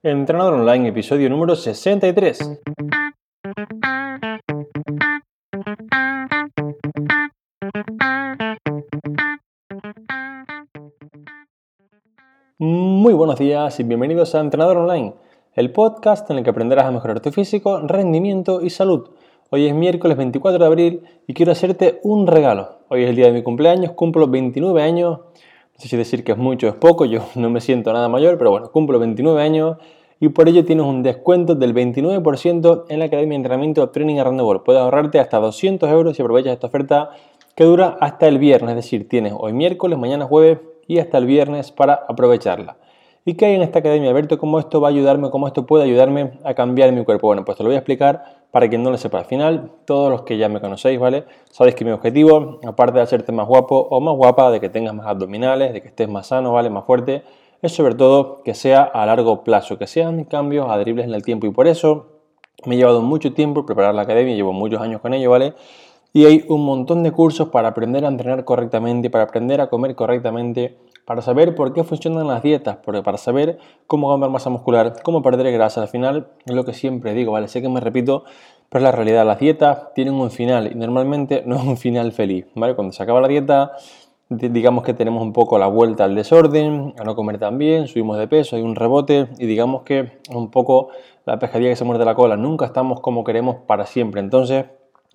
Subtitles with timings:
[0.00, 2.60] Entrenador Online, episodio número 63.
[12.60, 15.14] Muy buenos días y bienvenidos a Entrenador Online,
[15.56, 19.10] el podcast en el que aprenderás a mejorar tu físico, rendimiento y salud.
[19.50, 22.82] Hoy es miércoles 24 de abril y quiero hacerte un regalo.
[22.86, 25.18] Hoy es el día de mi cumpleaños, cumplo 29 años.
[25.78, 28.50] Sé si decir que es mucho es poco, yo no me siento nada mayor, pero
[28.50, 29.76] bueno, cumplo 29 años
[30.18, 34.64] y por ello tienes un descuento del 29% en la Academia de Entrenamiento Training World.
[34.64, 37.10] Puedes ahorrarte hasta 200 euros si aprovechas esta oferta
[37.54, 41.26] que dura hasta el viernes, es decir, tienes hoy miércoles, mañana jueves y hasta el
[41.26, 42.76] viernes para aprovecharla.
[43.28, 44.38] ¿Y qué hay en esta academia, Alberto?
[44.38, 45.28] ¿Cómo esto va a ayudarme?
[45.28, 47.26] ¿Cómo esto puede ayudarme a cambiar mi cuerpo?
[47.26, 49.18] Bueno, pues te lo voy a explicar para quien no lo sepa.
[49.18, 51.26] Al final, todos los que ya me conocéis, ¿vale?
[51.50, 54.94] Sabéis que mi objetivo, aparte de hacerte más guapo o más guapa, de que tengas
[54.94, 56.70] más abdominales, de que estés más sano, ¿vale?
[56.70, 57.22] Más fuerte,
[57.60, 61.46] es sobre todo que sea a largo plazo, que sean cambios adheribles en el tiempo.
[61.46, 62.06] Y por eso
[62.64, 65.52] me he llevado mucho tiempo preparar la academia, llevo muchos años con ello, ¿vale?
[66.14, 69.94] Y hay un montón de cursos para aprender a entrenar correctamente, para aprender a comer
[69.94, 75.22] correctamente, para saber por qué funcionan las dietas, para saber cómo ganar masa muscular, cómo
[75.22, 75.80] perder grasa.
[75.80, 77.48] Al final es lo que siempre digo, ¿vale?
[77.48, 78.24] Sé que me repito,
[78.68, 79.24] pero es la realidad.
[79.24, 82.74] Las dietas tienen un final y normalmente no es un final feliz, ¿vale?
[82.74, 83.72] Cuando se acaba la dieta
[84.28, 88.18] digamos que tenemos un poco la vuelta al desorden, a no comer tan bien, subimos
[88.18, 90.90] de peso, hay un rebote y digamos que un poco
[91.24, 94.20] la pescadilla que se muerde la cola, nunca estamos como queremos para siempre.
[94.20, 94.66] Entonces,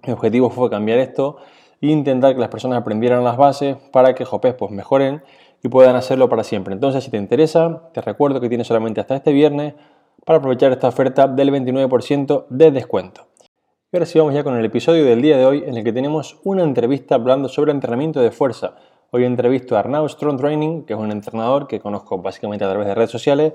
[0.08, 1.38] mi objetivo fue cambiar esto
[1.82, 5.22] e intentar que las personas aprendieran las bases para que Jopes pues mejoren
[5.64, 6.74] y puedan hacerlo para siempre.
[6.74, 9.74] Entonces, si te interesa, te recuerdo que tienes solamente hasta este viernes
[10.26, 13.28] para aprovechar esta oferta del 29% de descuento.
[13.92, 15.94] Y ahora sí vamos ya con el episodio del día de hoy en el que
[15.94, 18.76] tenemos una entrevista hablando sobre entrenamiento de fuerza
[19.16, 22.88] Hoy entrevisto a Arnau Strong Training, que es un entrenador que conozco básicamente a través
[22.88, 23.54] de redes sociales,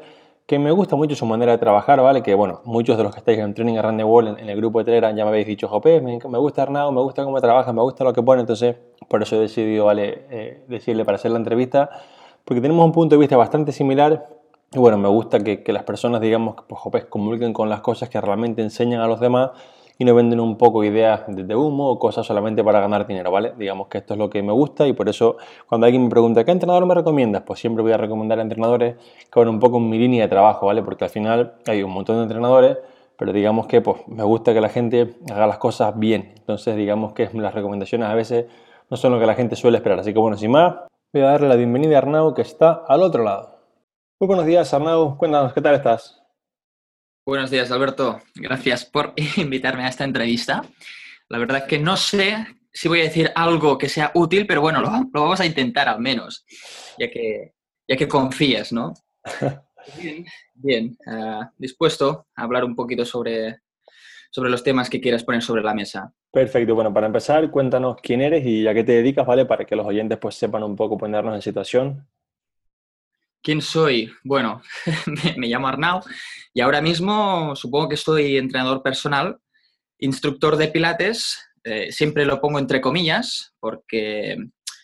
[0.48, 2.22] que me gusta mucho su manera de trabajar, ¿vale?
[2.22, 4.78] Que bueno, muchos de los que estáis en Training Around the World en, el grupo
[4.78, 7.82] de Telegram ya me habéis dicho, Jope, me, gusta Arnau, me gusta cómo trabaja, me
[7.82, 8.74] gusta lo que pone, entonces
[9.08, 10.24] por eso he decidido, ¿vale?
[10.30, 11.90] Eh, decirle para hacer la entrevista,
[12.46, 14.26] porque tenemos un punto de vista bastante similar
[14.72, 18.18] y bueno, me gusta que, las personas, digamos, pues, Jope, comulguen con las cosas que
[18.18, 19.50] realmente enseñan a los demás
[19.98, 23.52] y no venden un poco ideas de humo o cosas solamente para ganar dinero, ¿vale?
[23.58, 25.36] Digamos que esto es lo que me gusta y por eso
[25.66, 27.42] cuando alguien me pregunta ¿qué entrenador me recomiendas?
[27.42, 28.96] Pues siempre voy a recomendar a entrenadores
[29.30, 30.82] que van un poco en mi línea de trabajo, ¿vale?
[30.82, 32.78] Porque al final hay un montón de entrenadores,
[33.16, 36.32] pero digamos que pues me gusta que la gente haga las cosas bien.
[36.36, 38.46] Entonces digamos que las recomendaciones a veces
[38.88, 39.98] no son lo que la gente suele esperar.
[39.98, 40.76] Así que bueno, sin más,
[41.12, 43.58] voy a darle la bienvenida a Arnau que está al otro lado.
[44.20, 46.27] Muy buenos días Arnau, cuéntanos, ¿qué tal estás?
[47.28, 48.22] Buenos días, Alberto.
[48.36, 50.62] Gracias por invitarme a esta entrevista.
[51.28, 54.62] La verdad es que no sé si voy a decir algo que sea útil, pero
[54.62, 56.46] bueno, lo, vamos a intentar al menos,
[56.98, 57.52] ya que,
[57.86, 58.94] ya que confías, ¿no?
[60.02, 60.24] Bien,
[60.54, 60.96] bien.
[61.06, 63.60] Ah, dispuesto a hablar un poquito sobre,
[64.30, 66.12] sobre los temas que quieras poner sobre la mesa.
[66.30, 66.74] Perfecto.
[66.74, 69.44] Bueno, para empezar, cuéntanos quién eres y a qué te dedicas, ¿vale?
[69.44, 72.06] Para que los oyentes pues sepan un poco ponernos en situación.
[73.48, 74.12] ¿Quién soy?
[74.24, 74.60] Bueno,
[75.38, 76.02] me llamo Arnau
[76.52, 79.38] y ahora mismo supongo que soy entrenador personal,
[79.98, 84.36] instructor de pilates, eh, siempre lo pongo entre comillas porque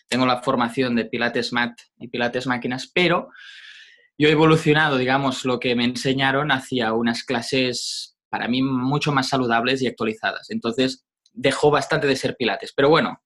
[0.07, 3.29] tengo la formación de pilates mat y pilates máquinas, pero
[4.17, 9.29] yo he evolucionado, digamos, lo que me enseñaron hacia unas clases para mí mucho más
[9.29, 10.49] saludables y actualizadas.
[10.49, 12.73] Entonces, dejó bastante de ser pilates.
[12.75, 13.21] Pero bueno,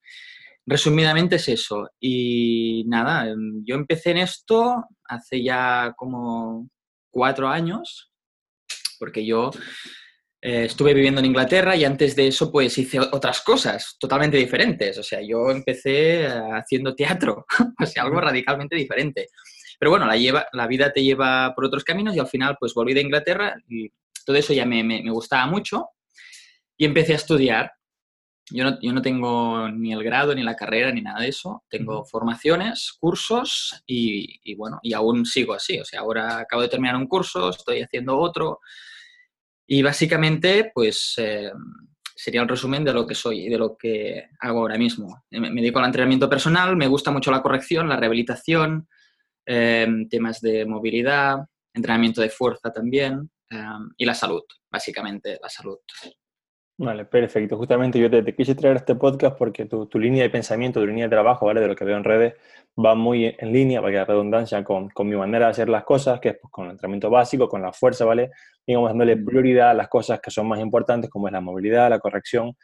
[0.69, 1.89] resumidamente es eso.
[1.99, 6.69] Y nada, em, yo empecé en esto hace ya como
[7.11, 8.09] cuatro años
[8.99, 9.49] porque yo
[10.41, 14.97] eh, estuve viviendo en Inglaterra y antes de eso pues hice otras cosas totalmente diferentes.
[14.97, 17.45] O sea, yo empecé eh, haciendo teatro,
[17.81, 19.27] o sea, algo radicalmente diferente.
[19.79, 22.73] Pero bueno, la, lleva, la vida te lleva por otros caminos y al final pues
[22.73, 23.89] volví de Inglaterra y
[24.25, 25.87] todo eso ya me, me, gustaba mucho
[26.77, 27.71] y empecé a estudiar.
[28.51, 31.63] Yo no, yo no, tengo ni el grado, ni la carrera, ni nada de eso.
[31.69, 35.79] Tengo formaciones, cursos y, y, bueno, y aún sigo así.
[35.79, 38.59] O sea, ahora acabo de terminar un curso, estoy haciendo otro.
[39.71, 41.51] Y básicamente, pues eh,
[42.15, 45.23] sería un resumen de lo que soy y de lo que hago ahora mismo.
[45.29, 48.89] Me, dedico al entrenamiento personal, me gusta mucho la corrección, la rehabilitación,
[49.45, 51.37] em, temas de movilidad,
[51.73, 55.77] entrenamiento de fuerza también em, y la salud, básicamente la salud.
[56.81, 57.57] Vale, perfecto.
[57.57, 61.07] Justamente yo te, quise traer este podcast porque tu, tu, línea de pensamiento, tu línea
[61.07, 61.59] de trabajo, ¿vale?
[61.59, 62.35] De lo que veo en redes,
[62.77, 65.83] va muy en línea, para que la redundancia, con, con, mi manera de hacer las
[65.83, 68.31] cosas, que es pues, con el entrenamiento básico, con la fuerza, ¿vale?
[68.65, 71.99] Digamos, dándole prioridad a las cosas que son más importantes, como es la movilidad, la
[71.99, 72.55] corrección,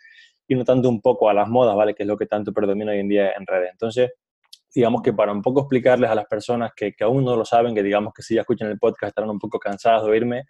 [0.47, 1.93] y no tanto un poco a las modas, ¿vale?
[1.93, 3.71] Que es lo que tanto predomina hoy en día en redes.
[3.73, 4.13] Entonces,
[4.73, 7.75] digamos que para un poco explicarles a las personas que, que, aún no lo saben,
[7.75, 10.43] que digamos que si ya escuchan el podcast estarán un poco cansadas de oírme,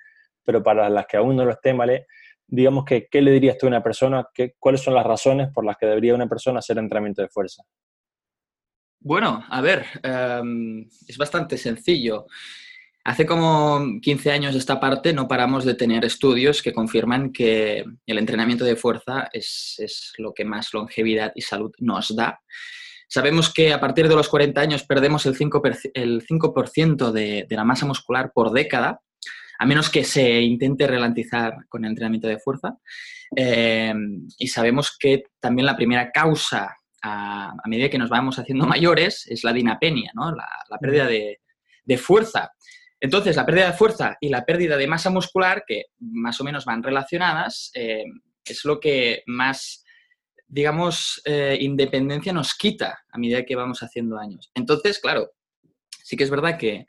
[0.44, 2.06] pero para las que aún no lo estén, ¿vale?
[2.48, 4.28] Digamos que, ¿qué le dirías tú a una persona?
[4.34, 7.64] Que, ¿Cuáles son las razones por las que debería una persona hacer entrenamiento de fuerza?
[9.00, 9.86] Bueno, a ver,
[10.42, 12.26] um, es bastante sencillo.
[13.04, 17.86] Hace como 15 años de esta parte no paramos de tener estudios que confirman que
[18.08, 22.42] el entrenamiento de fuerza es, es lo que más longevidad y salud nos da.
[23.08, 27.56] Sabemos que a partir de los 40 años perdemos el 5%, el 5 de, de
[27.56, 29.02] la masa muscular por década,
[29.58, 32.78] a menos que se intente relantizar con el entrenamiento de fuerza.
[33.36, 33.94] Eh,
[34.38, 39.44] y sabemos que también la primera causa a, medida que nos vamos haciendo mayores es
[39.44, 40.32] la dinapenia, ¿no?
[40.32, 41.42] la, pérdida de,
[41.84, 42.52] de fuerza.
[43.00, 46.66] Entonces, la pérdida de fuerza y la pérdida de masa muscular, que más o menos
[46.66, 48.04] van relacionadas, eh,
[48.44, 49.84] es lo que más,
[50.48, 54.52] digamos, eh, independencia nos quita a medida que vamos haciendo años.
[54.56, 55.32] Entonces, claro,
[56.04, 56.86] sí que es verdad que,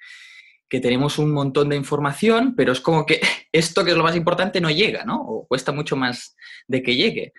[0.69, 3.21] que, tenemos un montón de información, pero es como que
[3.53, 5.21] esto que es lo más importante no llega, ¿no?
[5.21, 6.37] O cuesta mucho más
[6.67, 7.33] de que llegue.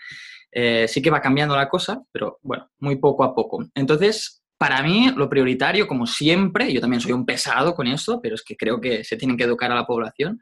[0.52, 3.66] Eh, sí que va cambiando la cosa, pero bueno, muy poco a poco.
[3.76, 8.36] Entonces, para mí, lo prioritario, como siempre, yo también soy un pesado con esto, pero
[8.36, 10.42] es que creo que se tienen que educar a la población,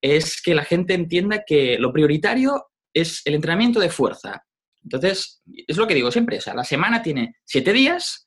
[0.00, 4.44] es que la gente entienda que lo prioritario es el entrenamiento de fuerza.
[4.82, 8.26] Entonces, es lo que digo siempre, o sea, la semana tiene siete días,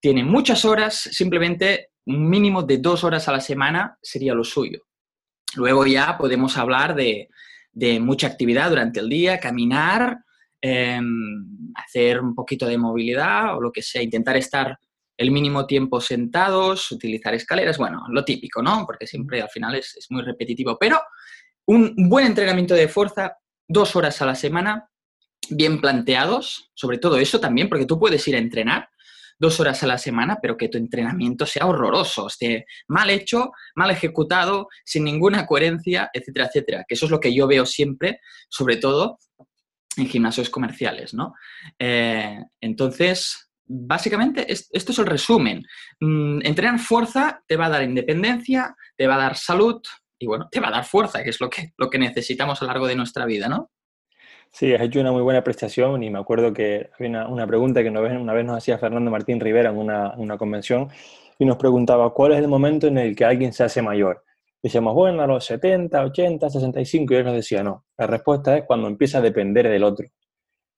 [0.00, 4.80] tiene muchas horas, simplemente un mínimo de dos horas a la semana sería lo suyo.
[5.54, 7.28] Luego ya podemos hablar de,
[7.72, 10.18] de mucha actividad durante el día, caminar,
[10.60, 11.00] eh,
[11.74, 14.78] hacer un poquito de movilidad o lo que sea, intentar estar
[15.18, 18.84] el mínimo tiempo sentados, utilizar escaleras, bueno, lo típico, ¿no?
[18.86, 21.00] Porque siempre al final es, es muy repetitivo, pero
[21.66, 24.88] un buen entrenamiento de fuerza, dos horas a la semana,
[25.50, 28.88] bien planteados, sobre todo eso también, porque tú puedes ir a entrenar
[29.38, 33.90] dos horas a la semana, pero que tu entrenamiento sea horroroso, esté mal hecho, mal
[33.90, 36.84] ejecutado, sin ninguna coherencia, etcétera, etcétera.
[36.86, 39.18] Que eso es lo que yo veo siempre, sobre todo
[39.96, 41.34] en gimnasios comerciales, ¿no?
[41.78, 45.64] Eh, entonces, básicamente, es, esto es el resumen.
[46.00, 49.80] Mm, entrenar fuerza te va a dar independencia, te va a dar salud
[50.18, 52.64] y, bueno, te va a dar fuerza, que es lo que, lo que necesitamos a
[52.64, 53.70] lo largo de nuestra vida, ¿no?
[54.58, 57.80] Sí, has hecho una muy buena prestación y me acuerdo que había una, una pregunta
[57.80, 60.88] que una vez, una vez, nos hacía Fernando Martín Rivera en una, una convención
[61.38, 64.24] y nos preguntaba cuál es el momento en el que alguien se hace mayor.
[64.60, 68.64] Decíamos, bueno, a los 70, 80, 65, y él nos decía, no, la respuesta es
[68.64, 70.08] cuando empieza a depender del otro.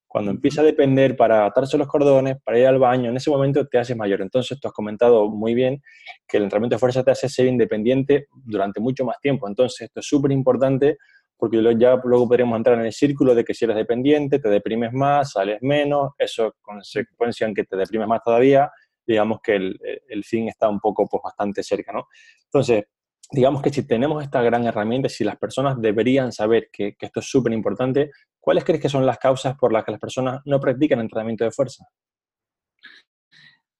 [0.07, 3.67] Cuando empieza a depender para atarse los cordones, para ir al baño, en ese momento
[3.67, 4.21] te haces mayor.
[4.21, 5.81] Entonces, tú has comentado muy bien
[6.29, 9.49] que el entrenamiento de fuerza te hace ser independiente durante mucho más tiempo.
[9.49, 10.99] Entonces, esto es súper importante
[11.41, 14.93] porque ya luego podríamos entrar en el círculo de que si eres dependiente, te deprimes
[14.93, 18.71] más, sales menos, eso consecuencia en que te deprimes más todavía,
[19.07, 22.07] digamos que el, el fin está un poco, pues, bastante cerca, ¿no?
[22.45, 22.85] Entonces,
[23.33, 27.21] digamos que si tenemos esta gran herramienta, si las personas deberían saber que, que esto
[27.21, 30.61] es súper importante, ¿cuáles crees que son las causas por las que las personas no
[30.61, 31.87] practican entrenamiento de fuerza?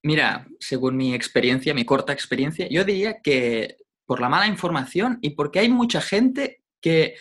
[0.03, 3.77] Mira, según mi experiencia, mi corta experiencia, yo diría que
[4.07, 7.17] por la mala información y porque hay mucha gente que,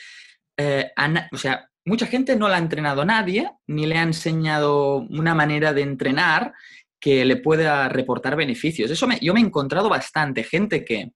[0.59, 0.91] eh,
[1.31, 5.71] o sea, mucha gente no la ha entrenado nadie, ni le ha enseñado una manera
[5.71, 6.53] de entrenar
[6.99, 8.91] que le pueda reportar beneficios.
[8.91, 11.13] Eso me, yo me he encontrado bastante gente que,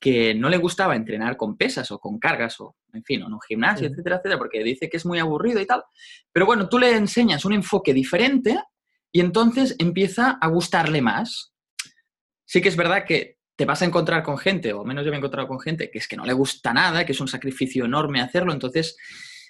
[0.00, 3.34] que no le gustaba entrenar con pesas o con cargas o, en fin, o en
[3.34, 3.92] un gimnasio, sí.
[3.92, 5.84] etcétera, etcétera, porque dice que es muy aburrido y tal.
[6.32, 8.58] Pero bueno, tú le enseñas un enfoque diferente
[9.12, 11.52] y entonces empieza a gustarle más.
[12.46, 15.10] Sí que es verdad que te vas a encontrar con gente, o al menos yo
[15.10, 17.28] me he encontrado con gente, que es que no le gusta nada, que es un
[17.28, 18.96] sacrificio enorme hacerlo, entonces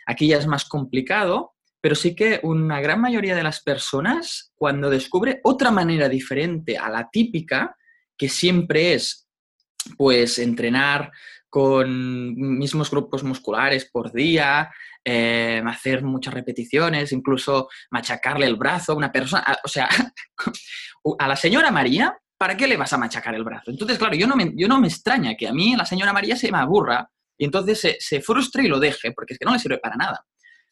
[0.06, 4.88] aquí ya es más complicado, pero sí que una gran mayoría de las personas, cuando
[4.88, 7.76] descubre otra manera diferente a la típica,
[8.16, 9.28] que siempre es
[9.97, 11.11] pues entrenar
[11.49, 14.71] con mismos grupos musculares por día,
[15.04, 19.44] eh, hacer muchas repeticiones, incluso machacarle el brazo a una persona.
[19.64, 19.88] O sea,
[21.18, 23.70] a la señora María, ¿para qué le vas a machacar el brazo?
[23.70, 26.34] Entonces, claro, yo no me, yo no me extraña que a mí la señora María
[26.34, 27.08] se me aburra
[27.38, 29.94] y entonces se, se frustre y lo deje, porque es que no le sirve para
[29.94, 30.26] nada.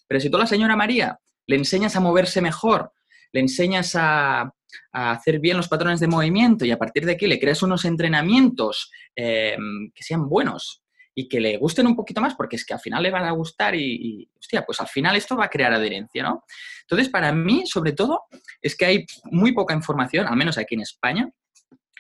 [0.08, 2.90] Pero si tú a la señora María le enseñas a moverse mejor,
[3.30, 4.52] le enseñas a,
[4.92, 8.90] hacer bien los patrones de movimiento y a partir de aquí le creas unos entrenamientos
[9.14, 9.56] eh,
[9.94, 10.82] que sean buenos
[11.14, 13.30] y que le gusten un poquito más, porque es que al final le van a
[13.30, 16.44] gustar y, y, hostia, pues al final esto va a crear adherencia, ¿no?
[16.80, 18.22] Entonces, para mí, sobre todo,
[18.60, 21.30] es que hay muy poca información, al menos aquí en España,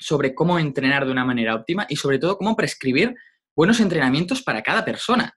[0.00, 3.14] sobre cómo entrenar de una manera óptima y sobre todo cómo prescribir
[3.54, 5.36] buenos entrenamientos para cada persona.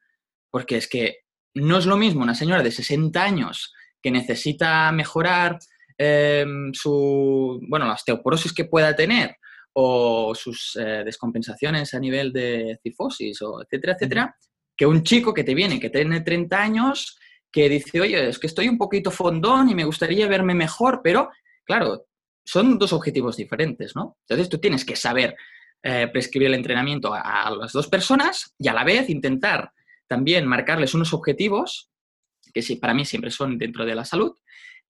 [0.49, 1.17] Porque es que
[1.53, 5.59] no es lo mismo una señora de 60 años que necesita mejorar
[5.97, 9.35] em, su, bueno, la osteoporosis que pueda tener
[9.73, 14.35] o sus eh, descompensaciones a nivel de cifosis, o etcétera, etcétera,
[14.77, 17.17] que un chico que te viene, que tiene 30 años,
[17.51, 21.29] que dice, oye, es que estoy un poquito fondón y me gustaría verme mejor, pero
[21.65, 22.05] claro,
[22.43, 24.17] son dos objetivos diferentes, ¿no?
[24.21, 25.35] Entonces tú tienes que saber
[25.81, 29.71] eh, prescribir el entrenamiento a, las dos personas y a la vez intentar
[30.07, 31.89] también marcarles unos objetivos
[32.53, 34.33] que sí, para mí siempre son dentro de la salud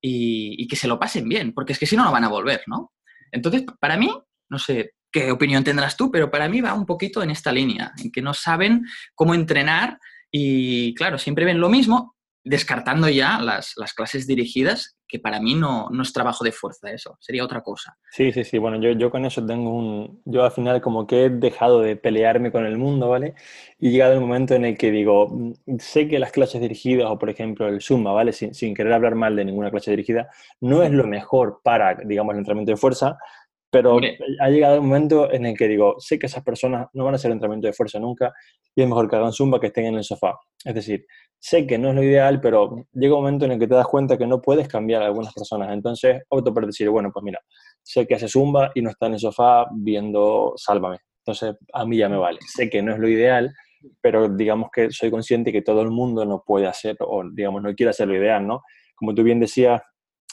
[0.01, 2.29] y, y que se lo pasen bien, porque es que si no, no van a
[2.29, 2.91] volver, ¿no?
[3.31, 4.10] Entonces, para mí,
[4.50, 7.93] no sé qué opinión tendrás tú, pero para mí va un poquito en esta línea,
[8.03, 10.00] en que no saben cómo entrenar
[10.31, 12.12] y, claro, siempre ven lo mismo,
[12.43, 17.17] descartando ya las, clases dirigidas, que para mí no, no, es trabajo de fuerza eso,
[17.19, 17.95] sería otra cosa.
[18.12, 20.21] Sí, sí, sí, bueno, yo, yo con eso tengo un...
[20.25, 23.35] Yo al final como que he dejado de pelearme con el mundo, ¿vale?
[23.79, 27.19] Y llegado el momento en el que digo, mm, sé que las clases dirigidas o
[27.19, 28.33] por ejemplo el Zumba, ¿vale?
[28.33, 32.33] Sin, sin querer hablar mal de ninguna clase dirigida, no es lo mejor para, digamos,
[32.33, 33.17] el entrenamiento de fuerza,
[33.74, 33.98] pero
[34.39, 37.18] ha llegado un momento en el que digo, sé que esas personas no van a
[37.18, 38.32] hacer entrenamiento de fuerza nunca
[38.75, 40.38] y es mejor que hagan zumba que estén en el sofá.
[40.63, 41.08] Es decir,
[41.39, 43.88] sé que no es lo ideal, pero llega un momento en el que te das
[43.88, 45.74] cuenta que no puedes cambiar a algunas personas.
[45.74, 47.39] Entonces opto por decir, bueno, pues mira,
[47.82, 51.00] sé que hace zumba y no está en el sofá viendo Sálvame.
[51.25, 52.38] Entonces a mí ya me vale.
[52.46, 53.51] Sé que no es lo ideal,
[54.01, 57.74] pero digamos que soy consciente que todo el mundo no puede hacer o digamos no
[57.74, 58.62] quiere hacer lo ideal, ¿no?
[58.94, 59.82] Como tú bien decías,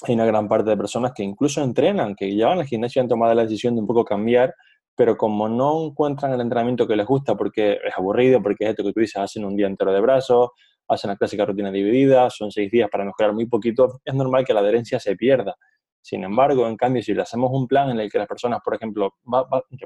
[0.06, 3.08] hay una gran parte de personas que incluso entrenan, que llevan al gimnasio y han
[3.08, 4.54] tomado la decisión de un poco cambiar,
[4.96, 8.84] pero como no encuentran el entrenamiento que les gusta porque es aburrido, porque es esto
[8.84, 10.50] que tú dices, hacen un día entero de brazos,
[10.88, 14.54] hacen la clásica rutina dividida, son seis días para mejorar muy poquito, es normal que
[14.54, 15.56] la adherencia se pierda.
[16.02, 18.74] Sin embargo, en cambio, si le hacemos un plan en el que las personas, por
[18.74, 19.16] ejemplo,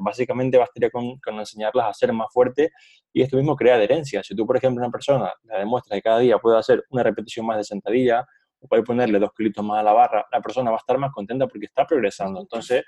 [0.00, 2.70] básicamente bastaría con, con, enseñarlas a ser más fuertes
[3.12, 4.22] y esto mismo crea adherencia.
[4.22, 7.46] Si tú, por ejemplo, una persona le demuestras que cada día puede hacer una repetición
[7.46, 8.24] más de sentadilla
[8.68, 11.46] puede ponerle dos kilitos más a la barra, la persona va a estar más contenta
[11.46, 12.40] porque está progresando.
[12.40, 12.84] Entonces,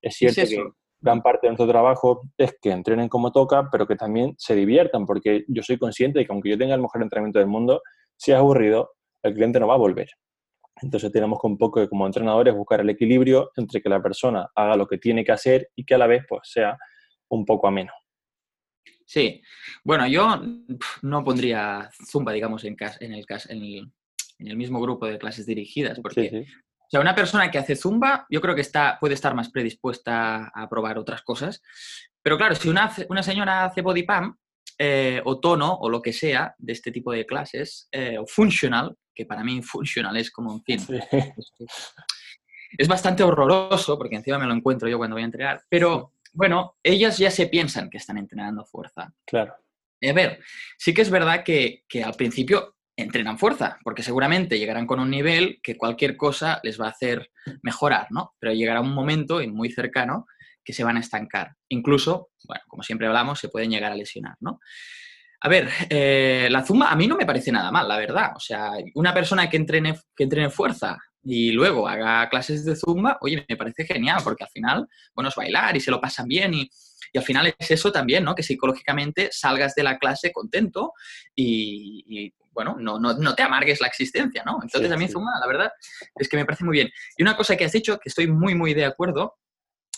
[0.00, 0.64] es cierto que
[1.00, 5.06] gran parte de nuestro trabajo es que entrenen como toca, pero que también se diviertan,
[5.06, 7.82] porque yo soy consciente de que aunque yo tenga el mejor entrenamiento del mundo,
[8.16, 8.92] si es aburrido,
[9.22, 10.08] el cliente no va a volver.
[10.80, 14.76] Entonces tenemos que un poco como entrenadores buscar el equilibrio entre que la persona haga
[14.76, 16.78] lo que tiene que hacer y que a la vez pues sea
[17.28, 17.92] un poco ameno.
[19.04, 19.40] Sí,
[19.84, 20.40] bueno, yo
[21.02, 23.92] no pondría Zumba, digamos, en, en, el, en, el,
[24.38, 26.46] en el mismo grupo de clases dirigidas, porque
[26.88, 30.50] O sea, una persona que hace zumba, yo creo que está, puede estar más predispuesta
[30.54, 31.62] a probar otras cosas.
[32.22, 34.36] Pero claro, si una, una señora hace body pump
[34.78, 38.96] eh, o tono o lo que sea de este tipo de clases, eh, o funcional,
[39.14, 40.80] que para mí funcional es como, un fin,
[42.78, 46.76] es bastante horroroso, porque encima me lo encuentro yo cuando voy a entrenar, pero bueno,
[46.82, 49.12] ellas ya se piensan que están entrenando fuerza.
[49.26, 49.54] Claro.
[50.00, 50.40] A ver,
[50.78, 55.08] sí que es verdad que, que al principio entrenan fuerza, porque seguramente llegarán con un
[55.08, 57.30] nivel que cualquier cosa les va a hacer
[57.62, 58.34] mejorar, ¿no?
[58.40, 60.26] Pero llegará un momento, y muy cercano,
[60.64, 61.54] que se van a estancar.
[61.68, 64.58] Incluso, bueno, como siempre hablamos, se pueden llegar a lesionar, ¿no?
[65.40, 68.32] A ver, eh, la zumba a mí no me parece nada mal, la verdad.
[68.34, 73.18] O sea, una persona que entrene, que entrene fuerza y luego haga clases de zumba,
[73.20, 76.54] oye, me parece genial, porque al final, bueno, es bailar y se lo pasan bien
[76.54, 76.70] y,
[77.12, 78.34] y al final es eso también, ¿no?
[78.34, 80.92] Que psicológicamente salgas de la clase contento
[81.34, 84.58] y, bueno, no, no, no, te amargues la existencia, ¿no?
[84.62, 85.72] Entonces a mí Zumba, la verdad,
[86.16, 86.90] es que me parece muy bien.
[87.16, 89.36] Y una cosa que has dicho, que estoy muy, muy de acuerdo,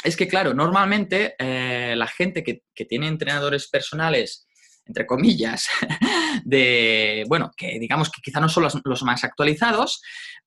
[0.05, 4.47] es que, claro, normalmente eh, la gente que, que, tiene entrenadores personales,
[4.91, 5.69] entre comillas,
[6.45, 10.03] de, bueno, que digamos que quizá no son los, más actualizados,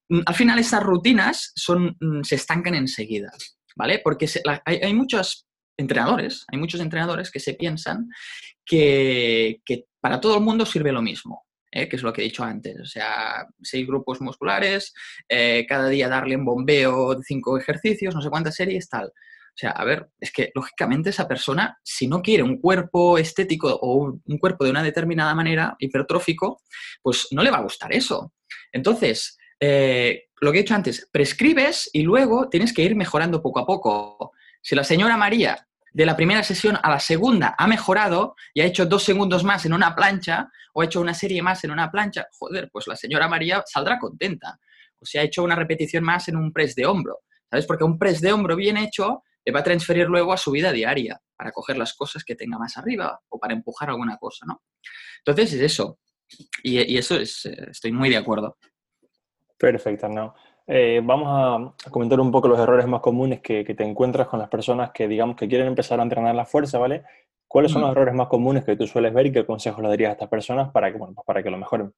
[0.10, 3.32] mm, al final esas rutinas son, mm, se estancan enseguida,
[3.78, 4.02] ¿vale?
[4.04, 4.30] Porque
[4.66, 5.48] hay, hay muchos
[5.78, 8.10] entrenadores, hay muchos entrenadores que se piensan
[8.66, 11.46] que, que para todo el mundo sirve lo mismo.
[11.74, 11.90] ¿eh?
[11.90, 12.80] que es lo que he dicho antes.
[12.80, 14.94] O sea, seis grupos musculares,
[15.28, 19.12] eh, cada día darle un bombeo cinco ejercicios, no sé cuántas series, tal.
[19.54, 23.70] O sea, a ver, es que lógicamente esa persona, si no quiere un cuerpo estético
[23.70, 26.62] o un cuerpo de una determinada manera, hipertrófico,
[27.04, 28.34] pues no le va a gustar eso.
[28.72, 33.60] Entonces, eh, lo que he dicho antes, prescribes y luego tienes que ir mejorando poco
[33.60, 34.32] a poco.
[34.62, 38.66] Si la señora María de la primera sesión a la segunda ha mejorado y ha
[38.66, 41.92] hecho dos segundos más en una plancha o ha hecho una serie más en una
[41.92, 44.60] plancha, joder, pues la señora María saldrá contenta.
[45.00, 47.20] O si ha hecho una repetición más en un press de hombro,
[47.50, 47.68] ¿sabes?
[47.68, 50.72] Porque un press de hombro bien hecho le va a transferir luego a su vida
[50.72, 54.62] diaria para coger las cosas que tenga más arriba o para empujar alguna cosa, ¿no?
[55.20, 56.00] Entonces es eso.
[56.64, 58.58] Y, eso es, eh, estoy muy de acuerdo.
[59.58, 60.34] Perfecto, no.
[60.66, 64.50] Eh, vamos a, comentar un poco los errores más comunes que, te encuentras con las
[64.50, 67.04] personas que, digamos, que quieren empezar a entrenar la fuerza, ¿vale?
[67.48, 70.10] ¿Cuáles son los errores más comunes que tú sueles ver y qué consejos le darías
[70.10, 71.94] a estas personas para que, bueno, pues para que lo mejoren?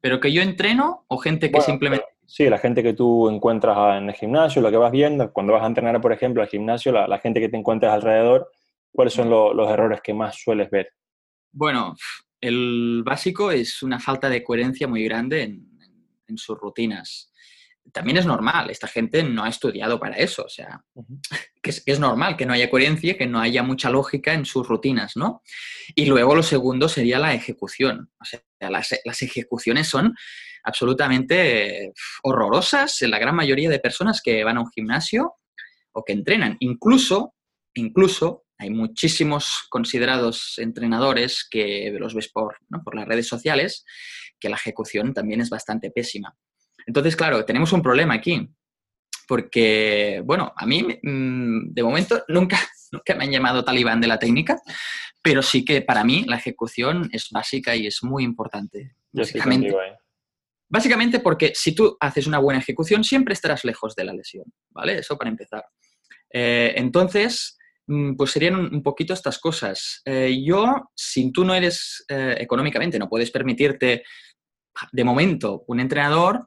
[0.00, 4.10] ¿Pero que yo entreno o gente que simplemente Sí, la gente que tú encuentras en
[4.10, 7.18] el gimnasio, lo que vas viendo, cuando vas a entrenar, por ejemplo, al gimnasio, la,
[7.18, 8.50] gente que te encuentras alrededor,
[8.92, 10.92] ¿cuáles son los errores que más sueles ver?
[11.50, 11.96] Bueno,
[12.38, 17.32] el básico es una falta de coherencia muy grande en sus rutinas
[17.92, 20.84] también es normal, esta gente no ha estudiado para eso, o sea,
[21.62, 25.16] que es, normal que no haya coherencia, que no haya mucha lógica en sus rutinas,
[25.16, 25.42] ¿no?
[25.94, 30.14] Y luego lo segundo sería la ejecución, o sea, las, las ejecuciones son
[30.68, 35.34] absolutamente horrorosas en la gran mayoría de personas que van a un gimnasio
[35.92, 36.56] o que entrenan.
[36.60, 37.34] Incluso,
[37.74, 43.84] incluso hay muchísimos considerados entrenadores que los ves por, por las redes sociales,
[44.38, 46.36] que la ejecución también es bastante pésima.
[46.86, 48.48] Entonces, claro, tenemos un problema aquí,
[49.28, 52.58] porque, bueno, a mí mm, de momento nunca,
[52.92, 54.58] nunca me han llamado talibán de la técnica,
[55.22, 58.96] pero sí que para mí la ejecución es básica y es muy importante.
[59.12, 59.74] Básicamente,
[60.68, 64.98] básicamente porque si tú haces una buena ejecución, siempre estarás lejos de la lesión, ¿vale?
[64.98, 65.64] Eso para empezar.
[66.30, 70.02] Eh, entonces, mm, pues serían un, poquito estas cosas.
[70.04, 74.02] Eh, yo, si tú no eres eh, económicamente, no puedes permitirte
[74.92, 76.46] de momento un entrenador,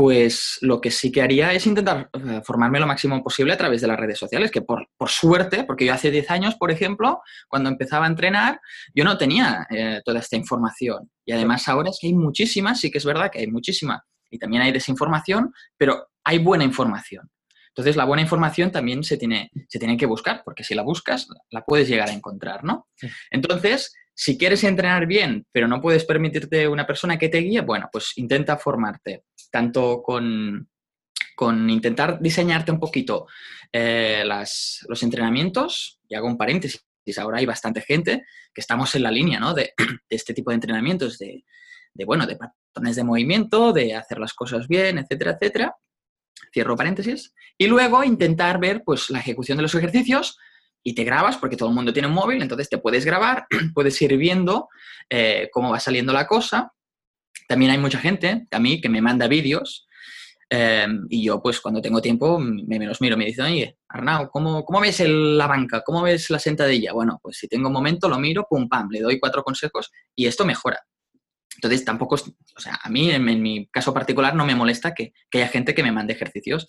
[0.00, 2.08] pues lo que sí que haría es intentar
[2.42, 5.92] formarme lo máximo posible a través de las redes sociales, que por, suerte, porque yo
[5.92, 8.62] hace 10 años, por ejemplo, cuando empezaba a entrenar,
[8.94, 11.10] yo no tenía eh, toda esta información.
[11.26, 14.38] Y además ahora es que hay muchísimas, sí que es verdad que hay muchísima, y
[14.38, 17.28] también hay desinformación, pero hay buena información.
[17.68, 21.28] Entonces, la buena información también se tiene, se tiene que buscar, porque si la buscas,
[21.50, 22.88] la puedes llegar a encontrar, ¿no?
[23.30, 27.88] Entonces, si quieres entrenar bien, pero no puedes permitirte una persona que te guíe, bueno,
[27.90, 30.68] pues intenta formarte, tanto con,
[31.34, 33.26] con intentar diseñarte un poquito
[33.72, 36.84] eh, los entrenamientos, y hago un paréntesis,
[37.18, 39.54] ahora hay bastante gente que estamos en la línea ¿no?
[39.54, 39.72] de,
[40.08, 41.44] este tipo de entrenamientos, de,
[41.94, 45.76] de, bueno, de patrones de movimiento, de hacer las cosas bien, etcétera, etcétera.
[46.52, 47.32] Cierro paréntesis.
[47.58, 50.36] Y luego intentar ver pues, la ejecución de los ejercicios
[50.82, 54.00] y te grabas, porque todo el mundo tiene un móvil, entonces te puedes grabar, puedes
[54.02, 54.68] ir viendo
[55.08, 56.72] eh, cómo va saliendo la cosa.
[57.50, 59.88] También hay mucha gente, a mí, que me manda vídeos
[60.48, 64.64] em, y yo, pues, cuando tengo tiempo, me, los miro, me dicen, oye, Arnau, ¿cómo,
[64.64, 65.82] cómo ves la banca?
[65.84, 66.92] ¿Cómo ves la sentadilla?
[66.92, 70.26] Bueno, pues si tengo un momento, lo miro, pum, pam, le doy cuatro consejos y
[70.26, 70.78] esto mejora.
[71.56, 75.38] Entonces, tampoco, o sea, a mí, en, mi caso particular, no me molesta que, que
[75.38, 76.68] haya gente que me mande ejercicios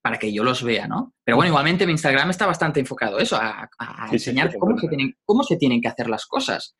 [0.00, 1.14] para que yo los vea, ¿no?
[1.24, 3.68] Pero bueno, igualmente mi Instagram está bastante enfocado a eso, a,
[4.12, 6.76] enseñar cómo, se tienen, cómo se tienen que hacer las cosas.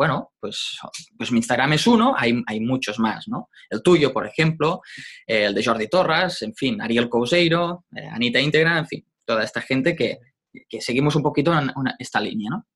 [0.00, 0.78] Bueno, pues,
[1.18, 3.50] pues mi Instagram es uno, hay, hay muchos más, ¿no?
[3.68, 4.80] El tuyo, por ejemplo,
[5.26, 9.60] el de Jordi Torres, en fin, Ariel Couseiro, eh, Anita Integra, en fin, toda esta
[9.60, 10.20] gente que,
[10.66, 12.66] que seguimos un poquito en esta línea, ¿no?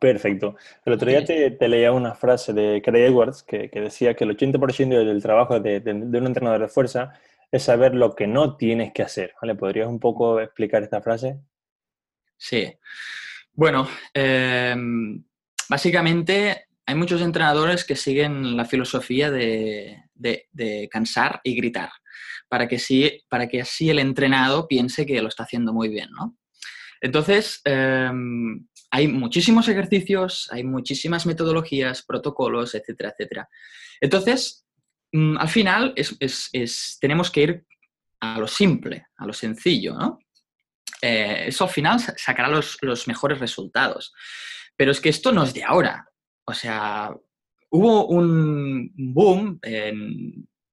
[0.00, 0.56] Perfecto.
[0.82, 4.34] El otro día te, leía una frase de Craig Edwards que, que decía que el
[4.34, 7.12] 80% del trabajo de, de, de, un entrenador de fuerza
[7.50, 9.34] es saber lo que no tienes que hacer.
[9.42, 9.56] ¿vale?
[9.56, 11.38] ¿Podrías un poco explicar esta frase?
[12.38, 12.78] Sí.
[13.52, 15.22] Bueno, em,
[15.68, 19.98] básicamente hay muchos entrenadores que siguen la filosofía de,
[20.90, 21.90] cansar y gritar,
[22.48, 26.10] para que, sí, para que así el entrenado piense que lo está haciendo muy bien,
[26.10, 26.36] ¿no?
[27.00, 33.48] Entonces, em, hay muchísimos ejercicios, hay muchísimas metodologías, protocolos, etcétera, etcétera.
[34.00, 34.62] Entonces,
[35.12, 35.94] Mm, al final
[37.00, 37.66] tenemos que ir
[38.20, 40.18] a lo simple, a lo sencillo, ¿no?
[41.02, 44.14] Eh, eso al final sacará los, mejores resultados.
[44.76, 46.08] Pero es que esto no es de ahora.
[46.46, 47.14] O sea,
[47.70, 49.60] hubo un boom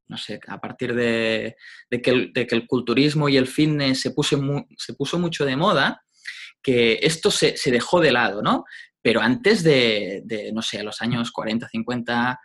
[0.09, 1.55] no sé, a partir de,
[1.89, 4.41] que el, culturismo y el fitness se, puso,
[4.75, 6.01] se puso mucho de moda,
[6.63, 8.65] que esto se, dejó de lado, ¿no?
[9.01, 12.39] Pero antes de, de, no sé, los años 40, 50,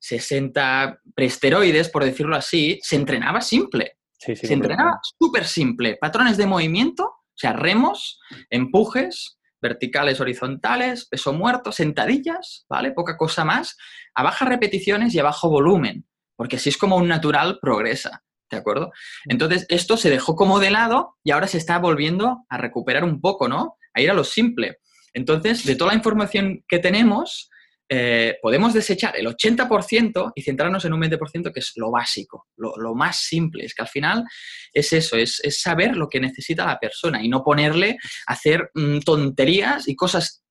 [0.00, 3.98] 60 preesteroides, por decirlo así, se entrenaba simple.
[4.16, 5.98] se entrenaba súper simple.
[6.00, 12.92] Patrones de movimiento, sea, remos, empujes, verticales, horizontales, peso muerto, sentadillas, ¿vale?
[12.92, 13.76] Poca cosa más,
[14.14, 18.56] a bajas repeticiones y a bajo volumen, porque así es como un natural progresa, ¿de
[18.56, 18.92] acuerdo?
[19.26, 23.20] Entonces, esto se dejó como de lado y ahora se está volviendo a recuperar un
[23.20, 23.76] poco, ¿no?
[23.94, 24.78] A ir a lo simple.
[25.12, 27.49] Entonces, de toda la información que tenemos,
[27.92, 32.94] eh, podemos desechar el 80% y centrarnos en un 20% que es lo básico, lo,
[32.94, 33.64] más simple.
[33.64, 34.24] Es que al final
[34.72, 37.96] es eso, es, saber lo que necesita la persona y no ponerle
[38.28, 40.44] a hacer mm, tonterías y cosas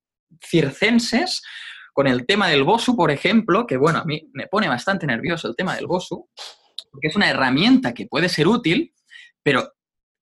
[0.45, 1.41] circenses
[1.93, 5.47] con el tema del BOSU, por ejemplo, que bueno, a mí me pone bastante nervioso
[5.47, 6.29] el tema del BOSU,
[6.91, 8.93] porque es una herramienta que puede ser útil,
[9.41, 9.71] pero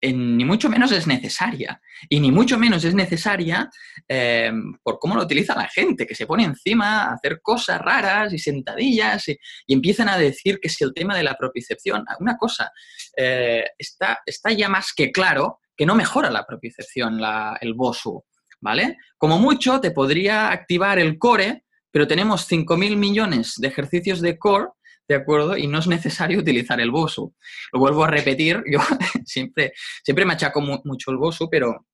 [0.01, 1.81] ni mucho menos es necesaria.
[2.09, 3.69] Y ni mucho menos es necesaria
[4.07, 4.51] eh,
[4.83, 8.39] por cómo lo utiliza la gente, que se pone encima a hacer cosas raras y
[8.39, 12.71] sentadillas y, empiezan a decir que si el tema de la propiocepción, una cosa,
[13.15, 17.19] eh, está, está ya más que claro que no mejora la propiocepción,
[17.61, 18.23] el BOSU,
[18.61, 18.97] ¿vale?
[19.17, 24.69] Como mucho te podría activar el core, pero tenemos 5.000 millones de ejercicios de core
[25.07, 25.57] ¿de acuerdo?
[25.57, 27.33] Y no es necesario utilizar el BOSU.
[27.73, 28.79] Lo vuelvo a repetir, yo
[29.27, 31.87] siempre, siempre machaco mucho el BOSU, pero,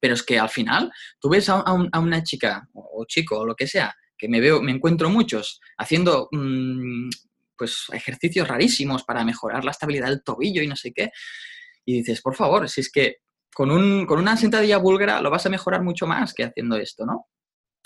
[0.00, 3.66] pero es que al final tú ves a, una chica o chico o lo que
[3.66, 7.10] sea, que me veo, me encuentro muchos haciendo mm,
[7.56, 11.10] pues ejercicios rarísimos para mejorar la estabilidad del tobillo y no sé qué,
[11.84, 13.16] y dices, por favor, si es que
[13.54, 17.04] con, un, con una sentadilla búlgara lo vas a mejorar mucho más que haciendo esto,
[17.04, 17.26] ¿no?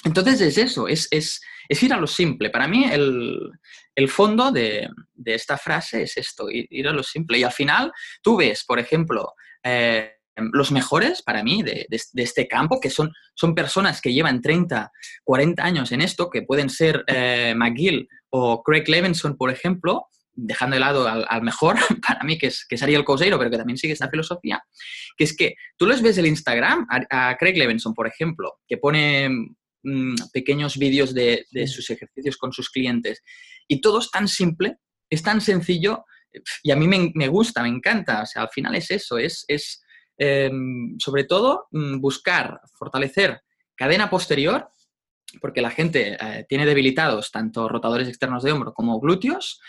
[0.04, 2.50] Entonces es eso, es, ir a lo simple.
[2.50, 4.88] Para mí el, fondo de,
[5.24, 7.38] esta frase es esto, ir, a lo simple.
[7.38, 10.12] Y al final tú ves, por ejemplo, eh,
[10.52, 14.92] los mejores para mí de, este campo, que son, son personas que llevan 30,
[15.24, 20.74] 40 años en esto, que pueden ser eh, McGill o Craig Levinson, por ejemplo, dejando
[20.74, 23.78] de lado al, mejor, para mí, que es, que es Ariel Couseiro, pero que también
[23.78, 24.62] sigue esta filosofía,
[25.16, 28.76] que es que tú les ves el Instagram, a, a Craig Levinson, por ejemplo, que
[28.76, 29.30] pone
[29.88, 33.22] Mm, pequeños vídeos de, sus ejercicios con sus clientes.
[33.68, 36.04] Y todo es tan simple, es tan sencillo
[36.64, 38.22] y a mí me, gusta, me encanta.
[38.22, 39.80] O sea, al final es eso, es, es
[40.18, 43.42] em, sobre todo mm, buscar, fortalecer
[43.76, 44.68] cadena posterior,
[45.40, 49.60] porque la gente eh, tiene debilitados tanto rotadores externos de hombro como glúteos,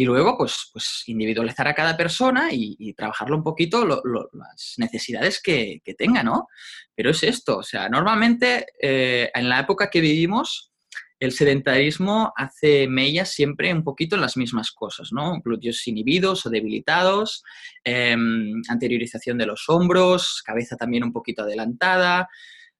[0.00, 5.82] y luego, pues, pues individualizar a cada persona y, trabajarlo un poquito las necesidades que,
[5.98, 6.48] tenga, ¿no?
[6.94, 10.72] Pero es esto, o sea, normalmente eh, en la época que vivimos,
[11.18, 15.38] el sedentarismo hace mellas siempre un poquito en las mismas cosas, ¿no?
[15.44, 17.44] Glúteos inhibidos o debilitados,
[17.84, 22.26] em, anteriorización de los hombros, cabeza también un poquito adelantada,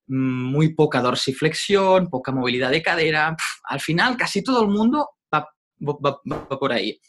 [0.07, 3.37] mm, muy poca dorsiflexión, poca movilidad de cadera.
[3.69, 5.11] al final, casi todo el mundo
[5.81, 7.01] va, por ahí.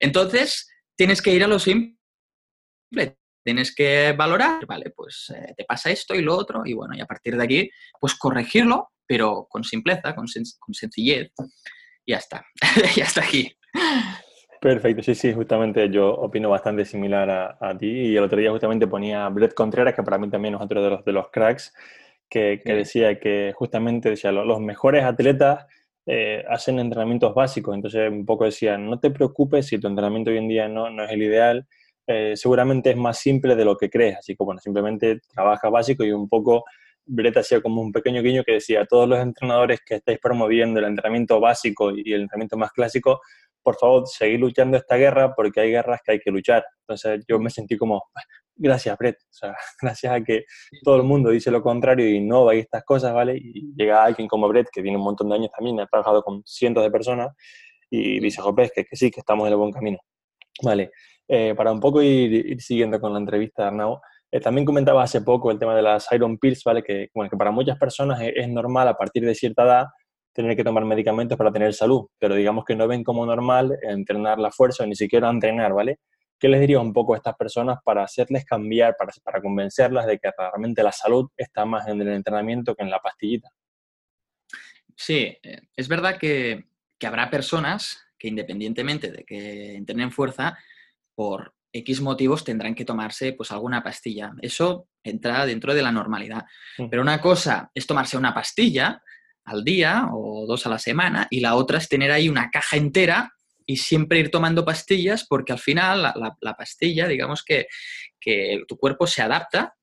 [0.00, 1.96] Entonces, tienes que ir a lo simple.
[3.44, 7.00] Tienes que valorar, vale, pues eh, te pasa esto y lo otro, y bueno, y
[7.00, 11.32] a partir de aquí, pues corregirlo, pero con simpleza, con, sencillez,
[12.04, 12.46] y ya está,
[12.96, 13.52] ya está aquí.
[14.60, 18.86] Perfecto, sí, sí, justamente yo opino bastante similar a, ti y el otro día justamente
[18.86, 21.74] ponía Brett Contreras, que para mí también es otro de los, de los cracks,
[22.30, 25.66] que, que decía que justamente decía, los mejores atletas
[26.06, 27.74] eh, hacen entrenamientos básicos.
[27.74, 31.04] Entonces, un poco decían, no te preocupes si tu entrenamiento hoy en día no, no
[31.04, 31.66] es el ideal,
[32.06, 34.18] eh, seguramente es más simple de lo que crees.
[34.18, 36.64] Así que, bueno, simplemente trabaja básico y un poco,
[37.04, 40.86] Brett hacía como un pequeño guiño que decía, todos los entrenadores que estáis promoviendo el
[40.86, 43.20] entrenamiento básico y el entrenamiento más clásico,
[43.62, 46.64] por favor, seguid luchando esta guerra porque hay guerras que hay que luchar.
[46.80, 48.02] Entonces, yo me sentí como,
[48.56, 49.16] gracias, Brett.
[49.16, 50.44] O sea, gracias a que
[50.82, 53.36] todo el mundo dice lo contrario y no va estas cosas, ¿vale?
[53.36, 56.42] Y llega alguien como Brett, que tiene un montón de años también, ha trabajado con
[56.44, 57.30] cientos de personas,
[57.90, 59.98] y dice, Jopé, que, que sí, que estamos en el buen camino.
[60.62, 60.90] Vale,
[61.28, 65.50] eh, para un poco ir, siguiendo con la entrevista, Arnau, eh, también comentaba hace poco
[65.50, 66.82] el tema de las Iron Pills, ¿vale?
[66.82, 69.86] Que, bueno, que para muchas personas es, normal a partir de cierta edad
[70.32, 74.38] tener que tomar medicamentos para tener salud, pero digamos que no ven como normal entrenar
[74.38, 75.98] la fuerza o ni siquiera entrenar, ¿vale?
[76.38, 80.18] ¿Qué les diría un poco a estas personas para hacerles cambiar, para, para convencerlas de
[80.18, 83.48] que realmente la salud está más en el entrenamiento que en la pastillita?
[84.96, 86.64] Sí, eh, es verdad que,
[87.04, 90.56] habrá personas que independientemente de que entrenen fuerza,
[91.14, 94.32] por X motivos tendrán que tomarse pues alguna pastilla.
[94.40, 96.44] Eso entra dentro de la normalidad.
[96.78, 96.88] Mm.
[96.88, 99.02] Pero una cosa es tomarse una pastilla
[99.44, 102.76] al día o dos a la semana y la otra es tener ahí una caja
[102.76, 103.32] entera
[103.66, 107.66] y siempre ir tomando pastillas porque al final la, pastilla, digamos que,
[108.68, 109.74] tu cuerpo se adapta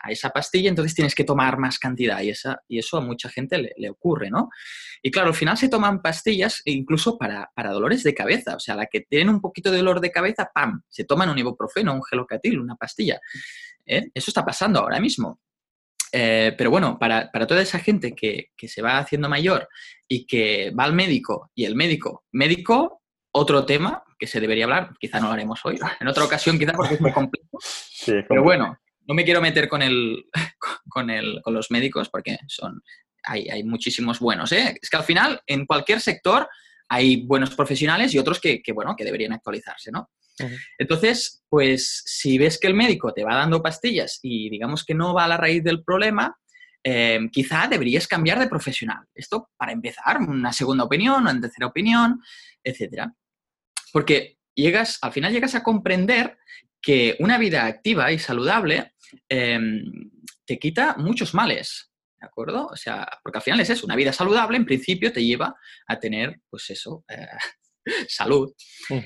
[0.00, 3.28] a esa pastilla, entonces tienes que tomar más cantidad y, esa, y eso a mucha
[3.28, 4.48] gente le, ocurre, ¿no?
[5.02, 8.86] Y claro, al final se toman pastillas incluso para, dolores de cabeza, o sea, la
[8.86, 12.60] que tienen un poquito de dolor de cabeza, ¡pam!, se toman un ibuprofeno, un gelocatil,
[12.60, 13.20] una pastilla.
[13.86, 14.08] ¿eh?
[14.14, 15.40] Eso está pasando ahora mismo.
[16.12, 19.68] Eh, pero bueno, para, toda esa gente que, que, se va haciendo mayor
[20.06, 24.90] y que va al médico y el médico, médico otro tema que se debería hablar,
[24.98, 27.58] quizá no lo haremos hoy, en otra ocasión quizá porque es muy complejo.
[28.28, 30.26] Pero bueno, no me quiero meter con, el,
[30.88, 32.82] con, el, con los médicos porque son,
[33.24, 34.52] hay, hay muchísimos buenos.
[34.52, 34.78] ¿eh?
[34.80, 36.48] Es que al final, en cualquier sector,
[36.88, 40.10] hay buenos profesionales y otros que, que bueno, que deberían actualizarse, ¿no?
[40.78, 45.14] Entonces, pues si ves que el médico te va dando pastillas y digamos que no
[45.14, 46.36] va a la raíz del problema,
[46.84, 49.04] eh, quizá deberías cambiar de profesional.
[49.14, 52.20] Esto para empezar, una segunda opinión, una tercera opinión,
[52.62, 53.12] etcétera.
[53.92, 56.38] Porque llegas, al final llegas a comprender
[56.80, 58.94] que una vida activa y saludable
[59.28, 60.10] em,
[60.44, 62.66] te quita muchos males, ¿de acuerdo?
[62.66, 65.54] O sea, porque al final es eso, una vida saludable en principio te lleva
[65.86, 67.26] a tener, pues eso, eh,
[68.08, 68.52] salud.
[68.88, 68.98] Mm.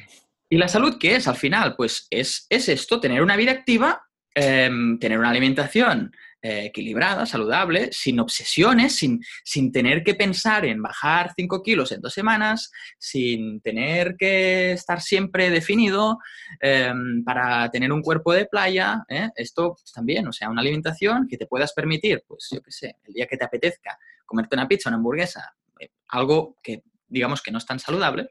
[0.53, 1.77] ¿Y la salud qué es al final?
[1.77, 4.03] Pues es, es esto, tener una vida activa,
[4.35, 6.13] em, tener una alimentación
[6.43, 12.03] eh, equilibrada, saludable, sin obsesiones, sin, sin, tener que pensar en bajar 5 kilos en
[12.03, 16.19] dos semanas, sin tener que estar siempre definido
[16.61, 19.05] em, para tener un cuerpo de playa.
[19.09, 19.31] ¿eh?
[19.35, 23.15] Esto también, o sea, una alimentación que te puedas permitir, pues yo qué sé, el
[23.15, 27.57] día que te apetezca comerte una pizza, una hamburguesa, eh, algo que digamos que no
[27.57, 28.29] es tan saludable,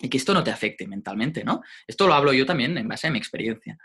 [0.00, 1.62] y que esto no te afecte mentalmente, ¿no?
[1.86, 3.76] Esto lo hablo yo también en base a mi experiencia.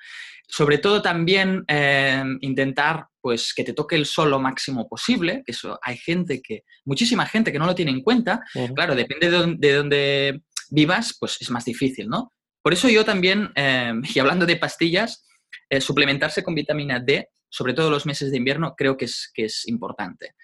[0.48, 5.52] Sobre todo también em, intentar, pues, que te toque el sol lo máximo posible, que
[5.52, 8.42] eso hay gente que, muchísima gente que no lo tiene en cuenta.
[8.76, 12.32] Claro, depende de, dónde vivas, pues es más difícil, ¿no?
[12.62, 15.28] Por eso yo también, em, y hablando de pastillas,
[15.70, 19.46] eh, suplementarse con vitamina D, sobre todo los meses de invierno, creo que es, que
[19.46, 20.36] es importante.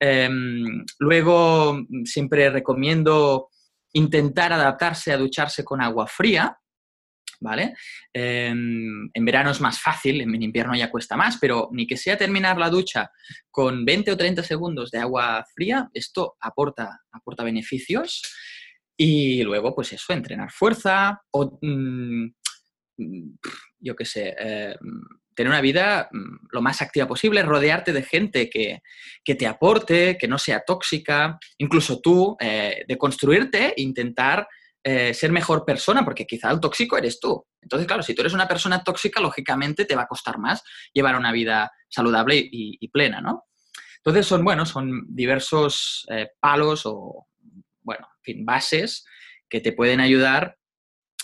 [0.00, 3.48] Em, luego, siempre recomiendo
[3.92, 6.58] intentar adaptarse a ducharse con agua fría,
[7.40, 7.74] ¿vale?
[8.12, 12.16] Em, en verano es más fácil, en invierno ya cuesta más, pero ni que sea
[12.16, 13.10] terminar la ducha
[13.50, 18.22] con 20 o 30 segundos de agua fría, esto aporta, aporta beneficios.
[18.96, 22.26] Y luego, pues eso, entrenar fuerza o, mm,
[23.78, 25.02] yo qué sé, em,
[25.38, 28.82] tener una vida mm, lo más activa posible, rodearte de gente que,
[29.24, 34.48] te aporte, que no sea tóxica, incluso tú, eh, de construirte, intentar
[34.82, 37.46] eh, ser mejor persona, porque quizá el tóxico eres tú.
[37.62, 41.14] Entonces, claro, si tú eres una persona tóxica, lógicamente te va a costar más llevar
[41.14, 43.44] una vida saludable y, plena, ¿no?
[43.98, 47.28] Entonces, son, bueno, son diversos eh, palos o,
[47.82, 49.04] bueno, en fin, bases
[49.48, 50.57] que te pueden ayudar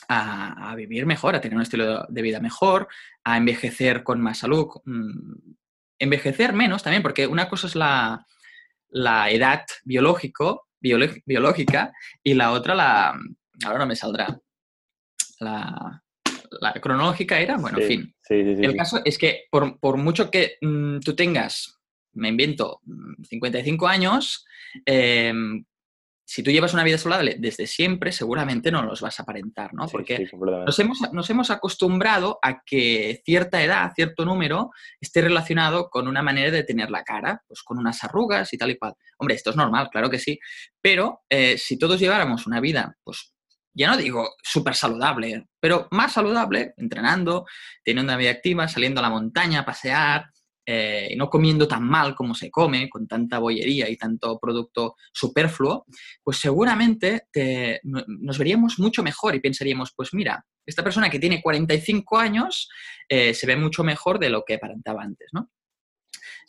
[0.09, 2.89] a, vivir mejor, a tener un estilo de vida mejor,
[3.25, 5.55] a envejecer con más salud, mm,
[5.99, 8.27] envejecer menos también, porque una cosa es la,
[9.31, 13.19] edad biológico, biológica y la otra la...
[13.65, 14.39] Ahora no me saldrá.
[15.41, 16.03] La,
[16.81, 18.15] cronológica era, bueno, en fin.
[18.29, 21.81] el caso es que por, mucho que mm, tú tengas,
[22.13, 22.81] me invento,
[23.29, 24.47] 55 mm, años,
[24.87, 25.33] eh,
[26.27, 29.87] si tú llevas una vida saludable desde siempre, seguramente no los vas a aparentar, ¿no?
[29.89, 36.09] Porque nos, hemos, nos hemos acostumbrado a que cierta edad, cierto número, esté relacionado con
[36.09, 38.95] una manera de tener la cara, pues con unas arrugas y tal y cual.
[39.19, 40.39] Hombre, esto es normal, claro que sí,
[40.81, 43.35] pero eh, si todos lleváramos una vida, pues
[43.75, 47.45] ya no digo súper saludable, pero más saludable, entrenando,
[47.83, 50.31] teniendo una vida activa, saliendo a la montaña a pasear,
[50.67, 54.97] eh, y no comiendo tan mal como se come, con tanta bollería y tanto producto
[55.13, 55.87] superfluo,
[56.23, 57.29] pues seguramente
[57.83, 62.69] nos veríamos mucho mejor y pensaríamos, pues mira, esta persona que tiene 45 años
[63.09, 65.51] eh, se ve mucho mejor de lo que aparentaba antes, ¿no?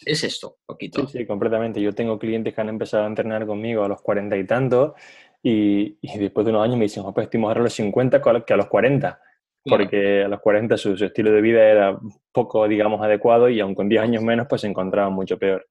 [0.06, 1.08] Es esto, poquito.
[1.08, 1.82] Sí, sí, completamente.
[1.82, 4.94] Yo tengo clientes que han empezado a entrenar conmigo a los 40 y tantos
[5.42, 8.58] y, después de unos años me dicen, pues estoy mejor a los 50 que a
[8.58, 9.22] los 40
[9.68, 11.98] porque a los 40 su, estilo de vida era
[12.32, 15.66] poco, digamos, adecuado y aun con 10 años menos, pues se encontraba mucho peor.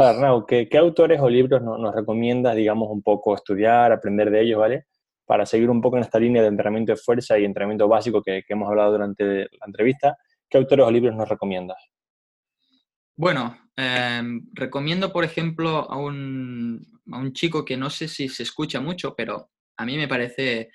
[0.00, 4.86] Arnau, ¿qué, autores o libros nos, recomiendas, digamos, un poco estudiar, aprender de ellos, ¿vale?
[5.26, 8.42] Para seguir un poco en esta línea de entrenamiento de fuerza y entrenamiento básico que,
[8.48, 10.16] hemos hablado durante la entrevista,
[10.48, 11.78] ¿qué autores o libros nos recomiendas?
[13.16, 18.42] Bueno, em, recomiendo, por ejemplo, a un, a un chico que no sé si se
[18.42, 20.70] escucha mucho, pero a mí me parece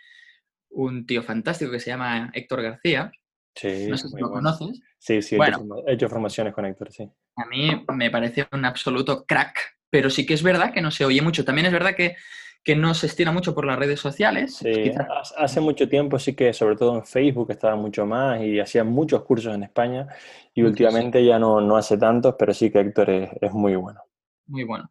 [0.71, 3.11] un tío fantástico que se llama Héctor García.
[3.55, 4.81] Sí, no sé si lo conoces.
[4.97, 7.09] Sí, sí, bueno, he hecho formaciones con Héctor, sí.
[7.35, 11.05] A mí me parece un absoluto crack, pero sí que es verdad que no se
[11.05, 11.45] oye mucho.
[11.45, 12.15] También es verdad que,
[12.63, 14.57] que no se estira mucho por las redes sociales.
[14.57, 14.91] Sí,
[15.37, 19.23] hace mucho tiempo sí que sobre todo en Facebook estaba mucho más y hacía muchos
[19.23, 20.07] cursos en España
[20.53, 24.01] y últimamente ya no, no, hace tantos, pero sí que Héctor es, es muy bueno.
[24.47, 24.89] Muy bueno.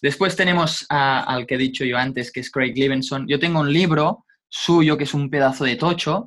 [0.00, 3.26] Después tenemos al que he dicho yo antes, que es Craig Livenson.
[3.28, 6.26] Yo tengo un libro suyo, que es un pedazo de tocho,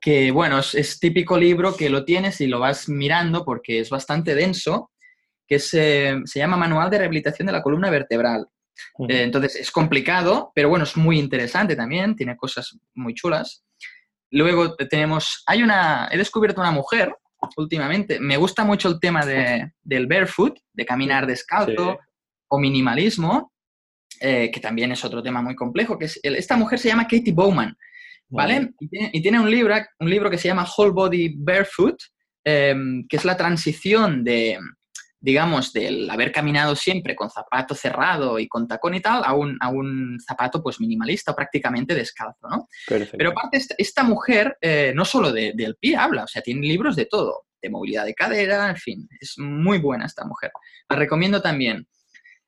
[0.00, 4.34] que bueno, es, típico libro que lo tienes y lo vas mirando porque es bastante
[4.34, 4.90] denso,
[5.48, 8.46] que se llama Manual de Rehabilitación de la Columna Vertebral.
[9.08, 13.64] Eh, entonces es complicado, pero bueno, es muy interesante también, tiene cosas muy chulas.
[14.30, 17.14] Luego tenemos, hay una, he descubierto una mujer
[17.56, 21.98] últimamente, me gusta mucho el tema de, del barefoot, de caminar descalzo
[22.48, 23.52] o minimalismo,
[24.20, 27.32] eh, que también es otro tema muy complejo, que es, esta mujer se llama Katie
[27.32, 27.76] Bowman,
[28.28, 28.72] ¿vale?
[28.80, 31.96] Y, tiene, un, libro, un libro que se llama Whole Body Barefoot,
[32.44, 34.58] em, que es la transición de,
[35.24, 39.56] digamos, del haber caminado siempre con zapato cerrado y con tacón y tal, a un,
[39.58, 42.68] a un zapato pues minimalista o prácticamente descalzo, ¿no?
[42.86, 47.06] Pero aparte, esta, mujer eh, no solo del pie habla, o sea, tiene libros de
[47.06, 50.52] todo, de movilidad de cadera, en fin, es muy buena esta mujer.
[50.90, 51.88] La recomiendo también.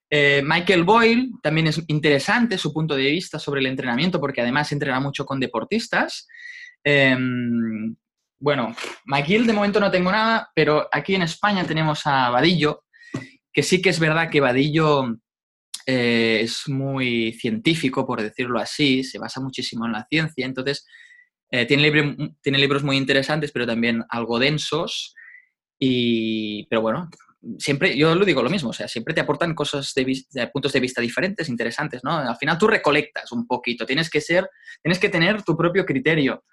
[0.09, 4.71] Eh, Michael Boyle también es interesante su punto de vista sobre el entrenamiento, porque además
[4.73, 6.29] entrena mucho con deportistas.
[6.85, 7.97] Em,
[8.39, 8.75] bueno,
[9.07, 12.85] McGill de momento no tengo nada, pero aquí en España tenemos a Vadillo,
[13.53, 15.17] que sí que es verdad que Vadillo
[15.87, 20.87] eh, es muy científico, por decirlo así, se basa muchísimo en la ciencia, entonces
[21.51, 21.91] eh, tiene,
[22.43, 25.15] tiene, libros muy interesantes, pero también algo densos,
[25.79, 27.09] y, pero bueno,
[27.59, 30.81] siempre, yo lo digo lo mismo, o sea, siempre te aportan cosas de, puntos de
[30.81, 32.17] vista diferentes, interesantes, ¿no?
[32.17, 34.49] Al final tú recolectas un poquito, tienes que ser,
[34.83, 36.45] tienes que tener tu propio criterio.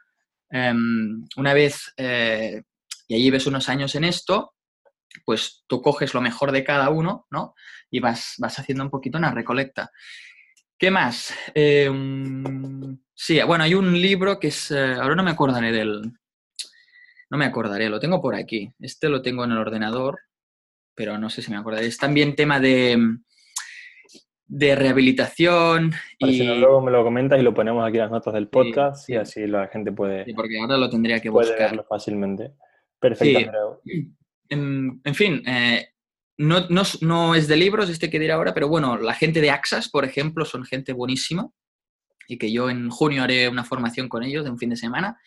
[0.50, 2.62] Em, una vez, eh,
[3.08, 4.54] y allí ves unos años en esto,
[5.26, 7.56] pues tú coges lo mejor de cada uno, ¿no?
[7.90, 9.92] Y vas, vas haciendo un poquito una recolecta.
[10.78, 11.34] ¿Qué más?
[11.54, 16.02] Em, sí, bueno, hay un libro que es, eh, ahora no me acordaré del,
[17.30, 18.72] no me acordaré, lo tengo por aquí.
[18.80, 20.20] Este lo tengo en el ordenador,
[20.96, 21.88] pero no sé si me acordaré.
[21.88, 22.98] Es también tema de,
[24.48, 25.94] de rehabilitación.
[26.20, 26.40] y...
[26.40, 29.10] Si no, luego me lo comentas y lo ponemos aquí en las notas del podcast
[29.10, 30.26] y así la gente puede.
[30.26, 31.70] Sí, porque ahora lo tendría que puede buscar.
[31.72, 32.52] Verlo fácilmente.
[33.00, 33.82] Perfecto,
[34.50, 35.88] en, en, fin, eh,
[36.38, 39.50] no, no, no, es de libros este que diré ahora, pero bueno, la gente de
[39.50, 41.50] AXAS, por ejemplo, son gente buenísima
[42.28, 45.20] y que yo en junio haré una formación con ellos de un fin de semana.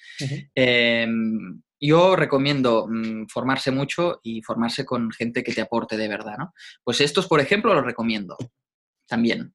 [0.55, 6.37] Em, yo recomiendo mm, formarse mucho y formarse con gente que te aporte de verdad,
[6.39, 6.53] ¿no?
[6.83, 8.37] Pues estos, por ejemplo, los recomiendo
[9.07, 9.55] también.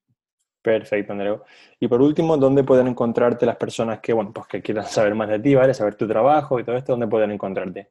[0.61, 1.43] Perfecto, Andreu.
[1.79, 5.29] Y por último, ¿dónde pueden encontrarte las personas que, bueno, pues que quieran saber más
[5.29, 5.73] de ti, ¿vale?
[5.73, 7.89] Saber tu trabajo y todo esto, ¿dónde pueden encontrarte?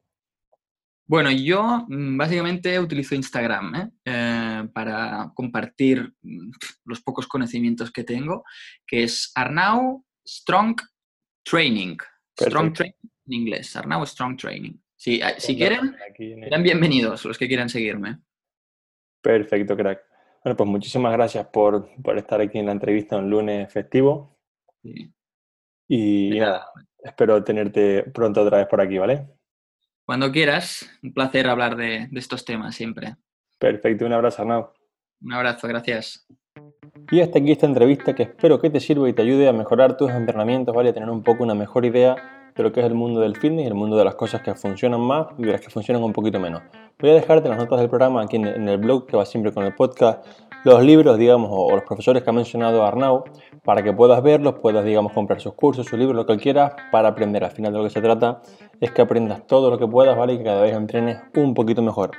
[1.05, 3.89] Bueno, yo mm, básicamente utilizo Instagram ¿eh?
[4.05, 6.51] Eh, para compartir mm,
[6.85, 8.45] los pocos conocimientos que tengo,
[8.87, 10.79] que es Arnau Strong
[11.43, 11.97] Training.
[12.39, 14.73] Strong Training en inglés, Arnau Strong Training.
[14.95, 18.19] Si, eh, si quieren, serán bienvenidos los que quieran seguirme.
[19.21, 20.01] Perfecto, crack.
[20.43, 24.39] Bueno, pues muchísimas gracias por, estar aquí en la entrevista un lunes festivo.
[25.87, 26.67] Y nada,
[26.99, 29.27] espero tenerte pronto otra vez por aquí, ¿vale?
[30.03, 33.15] Cuando quieras, un placer hablar de, estos temas siempre.
[33.59, 34.73] Perfecto, un abrazo, Arnau.
[35.21, 36.27] Un abrazo, gracias.
[37.11, 39.97] Y hasta aquí esta entrevista que espero que te sirva y te ayude a mejorar
[39.97, 40.89] tus entrenamientos, ¿vale?
[40.89, 42.15] A tener un poco una mejor idea
[42.55, 44.53] de lo que es el mundo del fitness y el mundo de las cosas que
[44.55, 46.61] funcionan más y de las que funcionan un poquito menos.
[46.99, 49.63] Voy a dejarte las notas del programa aquí en el blog que va siempre con
[49.63, 50.25] el podcast,
[50.63, 53.23] los libros, digamos, o los profesores que ha mencionado Arnau,
[53.63, 57.09] para que puedas verlos, puedas, digamos, comprar sus cursos, sus libros, lo que quieras, para
[57.09, 57.43] aprender.
[57.43, 58.41] Al final de lo que se trata
[58.79, 60.33] es que aprendas todo lo que puedas, ¿vale?
[60.33, 62.11] Y que cada vez entrenes un poquito mejor.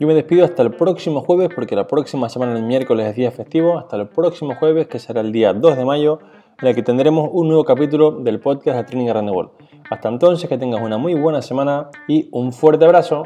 [0.00, 3.30] Yo me despido hasta el próximo jueves, porque la próxima semana, el miércoles, es día
[3.30, 3.78] festivo.
[3.78, 6.20] Hasta el próximo jueves, que será el día 2 de mayo,
[6.62, 9.50] en el que tendremos un nuevo capítulo del podcast de Training Around.
[9.90, 13.24] Hasta entonces, que tengas una muy buena semana y un fuerte abrazo.